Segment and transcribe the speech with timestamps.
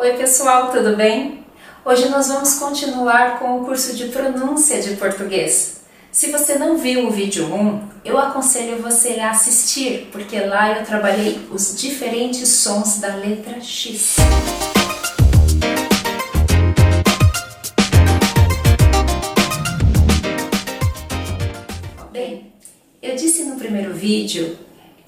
[0.00, 1.44] Oi pessoal, tudo bem?
[1.84, 5.80] Hoje nós vamos continuar com o curso de pronúncia de português.
[6.12, 10.84] Se você não viu o vídeo 1, eu aconselho você a assistir, porque lá eu
[10.84, 14.14] trabalhei os diferentes sons da letra X.
[22.12, 22.52] Bem,
[23.02, 24.56] eu disse no primeiro vídeo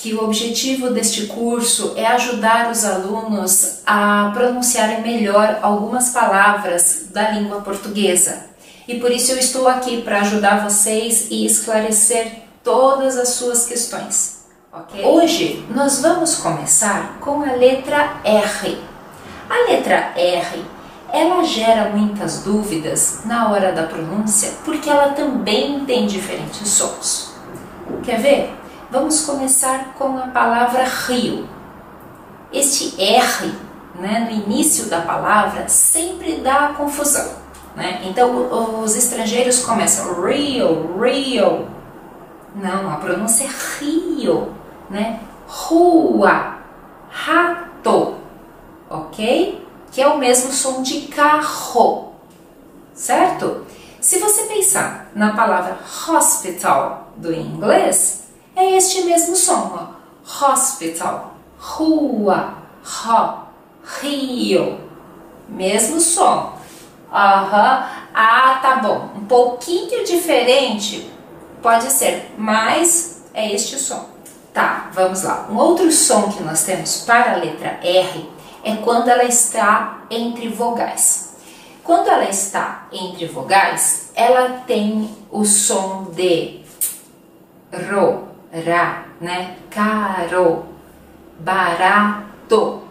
[0.00, 7.32] que o objetivo deste curso é ajudar os alunos a pronunciarem melhor algumas palavras da
[7.32, 8.46] língua portuguesa.
[8.88, 14.46] E por isso eu estou aqui para ajudar vocês e esclarecer todas as suas questões.
[14.72, 15.04] Okay?
[15.04, 18.78] Hoje nós vamos começar com a letra R.
[19.50, 20.64] A letra R
[21.12, 27.34] ela gera muitas dúvidas na hora da pronúncia porque ela também tem diferentes sons.
[28.02, 28.59] Quer ver?
[28.90, 31.48] Vamos começar com a palavra rio.
[32.52, 33.54] Este R
[33.94, 37.36] né, no início da palavra sempre dá confusão.
[37.76, 38.00] Né?
[38.06, 41.68] Então os estrangeiros começam Rio, Rio.
[42.56, 44.52] Não, a pronúncia é Rio.
[44.90, 45.20] Né?
[45.46, 46.56] Rua,
[47.10, 48.16] rato,
[48.88, 49.68] ok?
[49.92, 52.12] Que é o mesmo som de carro,
[52.92, 53.64] certo?
[54.00, 58.19] Se você pensar na palavra hospital do inglês,
[58.80, 59.78] é este mesmo som,
[60.32, 60.52] ó.
[60.52, 63.40] hospital, rua, ro,
[64.00, 64.80] rio,
[65.46, 66.58] mesmo som.
[67.12, 71.10] Aham, ah, tá bom, um pouquinho diferente
[71.60, 74.08] pode ser, mas é este som.
[74.54, 75.46] Tá, vamos lá.
[75.50, 78.30] Um outro som que nós temos para a letra R
[78.64, 81.36] é quando ela está entre vogais.
[81.84, 86.60] Quando ela está entre vogais, ela tem o som de
[87.90, 89.56] ro, ra, né?
[89.70, 90.64] Caro,
[91.38, 92.82] barato,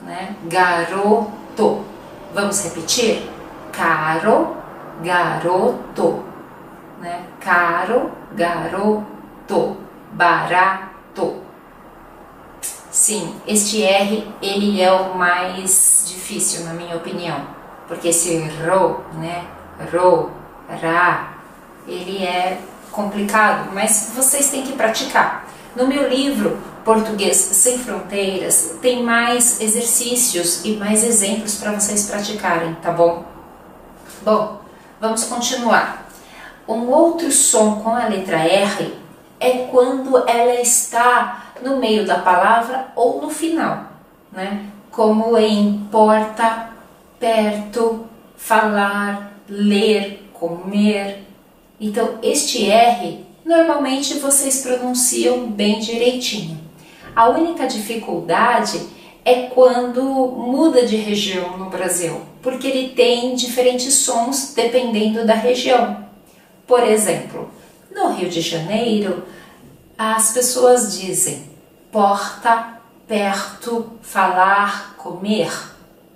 [0.00, 0.36] né?
[0.44, 1.84] Garoto.
[2.34, 3.28] Vamos repetir?
[3.72, 4.56] Caro,
[5.02, 6.24] garoto,
[7.00, 7.22] né?
[7.40, 9.76] Caro, garoto,
[10.12, 11.42] barato.
[12.90, 17.46] Sim, este R ele é o mais difícil na minha opinião,
[17.86, 19.44] porque esse ro, né?
[19.92, 20.30] Ro,
[20.82, 21.34] ra,
[21.86, 22.58] ele é
[22.96, 25.46] complicado, mas vocês têm que praticar.
[25.76, 32.74] No meu livro Português Sem Fronteiras tem mais exercícios e mais exemplos para vocês praticarem,
[32.76, 33.24] tá bom?
[34.22, 34.60] Bom,
[34.98, 36.08] vamos continuar.
[36.66, 38.94] Um outro som com a letra R
[39.38, 43.84] é quando ela está no meio da palavra ou no final,
[44.32, 44.64] né?
[44.90, 46.70] Como em porta,
[47.20, 48.06] perto,
[48.36, 51.25] falar, ler, comer,
[51.80, 56.58] então, este R normalmente vocês pronunciam bem direitinho.
[57.14, 58.80] A única dificuldade
[59.24, 66.06] é quando muda de região no Brasil, porque ele tem diferentes sons dependendo da região.
[66.66, 67.50] Por exemplo,
[67.94, 69.24] no Rio de Janeiro,
[69.98, 71.44] as pessoas dizem
[71.90, 75.50] porta, perto, falar, comer.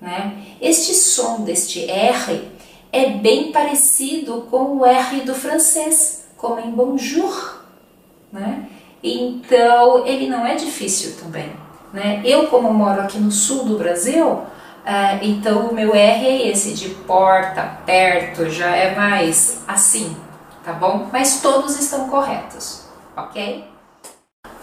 [0.00, 0.36] Né?
[0.60, 2.57] Este som deste R
[2.98, 7.62] é bem parecido com o R do francês, como em bonjour,
[8.32, 8.68] né?
[9.02, 11.52] Então, ele não é difícil também,
[11.92, 12.20] né?
[12.24, 14.42] Eu, como moro aqui no sul do Brasil,
[14.84, 20.16] é, então o meu R é esse, de porta, perto, já é mais assim,
[20.64, 21.08] tá bom?
[21.12, 23.64] Mas todos estão corretos, ok?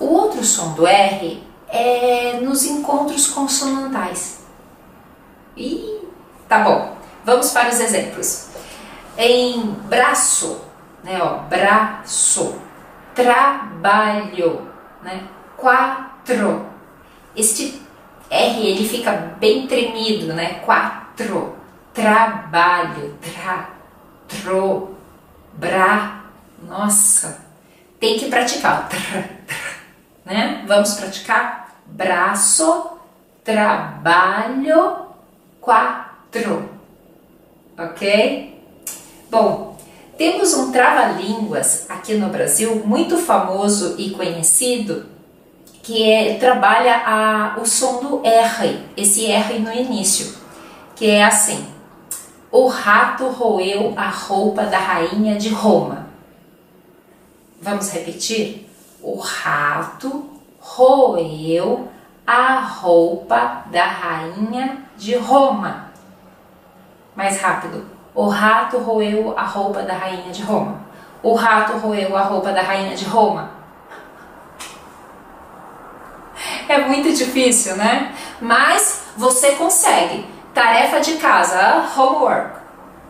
[0.00, 4.44] O outro som do R é nos encontros consonantais.
[5.56, 6.00] E
[6.48, 6.93] tá bom.
[7.24, 8.48] Vamos para os exemplos.
[9.16, 10.62] Em braço,
[11.02, 12.60] né, ó, braço,
[13.14, 14.68] trabalho,
[15.02, 15.26] né,
[15.56, 16.66] quatro.
[17.34, 17.82] Este
[18.30, 20.60] R ele fica bem tremido, né?
[20.64, 21.56] Quatro,
[21.94, 23.70] trabalho, tra,
[24.28, 24.94] tro,
[25.54, 26.24] bra.
[26.62, 27.44] Nossa,
[27.98, 29.24] tem que praticar, tra, tra,
[30.24, 30.64] né?
[30.66, 32.98] Vamos praticar braço,
[33.42, 35.06] trabalho,
[35.60, 36.73] quatro
[37.78, 38.62] ok?
[39.30, 39.76] Bom,
[40.16, 45.06] temos um trava-línguas aqui no Brasil muito famoso e conhecido
[45.82, 50.34] que é, trabalha a, o som do R, esse R no início,
[50.96, 51.66] que é assim:
[52.50, 56.06] O rato roeu a roupa da rainha de Roma.
[57.60, 58.68] Vamos repetir?
[59.02, 61.88] O rato roeu
[62.26, 65.92] a roupa da rainha de Roma.
[67.14, 67.86] Mais rápido.
[68.14, 70.80] O rato roeu a roupa da rainha de Roma.
[71.22, 73.50] O rato roeu a roupa da rainha de Roma.
[76.68, 78.14] É muito difícil, né?
[78.40, 80.26] Mas você consegue.
[80.52, 82.58] Tarefa de casa, homework.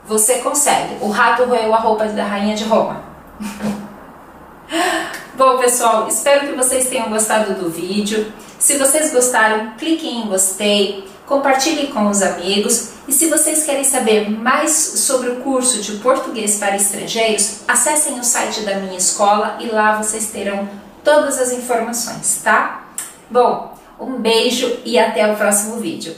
[0.07, 0.97] Você consegue.
[1.01, 3.03] O rato roeu a roupa da rainha de Roma.
[5.35, 8.33] Bom, pessoal, espero que vocês tenham gostado do vídeo.
[8.59, 14.31] Se vocês gostaram, cliquem em gostei, compartilhem com os amigos e se vocês querem saber
[14.31, 19.67] mais sobre o curso de português para estrangeiros, acessem o site da minha escola e
[19.67, 20.69] lá vocês terão
[21.03, 22.89] todas as informações, tá?
[23.31, 26.15] Bom, um beijo e até o próximo vídeo.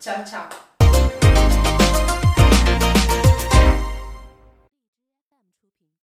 [0.00, 0.67] Tchau, tchau!